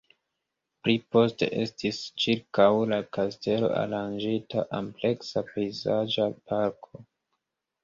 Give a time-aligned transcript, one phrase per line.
[0.85, 7.07] Pli poste estis ĉirkaŭ la kastelo aranĝita ampleksa pejzaĝa parko.